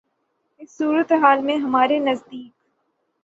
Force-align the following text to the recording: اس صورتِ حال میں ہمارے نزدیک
اس 0.59 0.77
صورتِ 0.77 1.11
حال 1.21 1.41
میں 1.41 1.57
ہمارے 1.57 1.99
نزدیک 1.99 2.51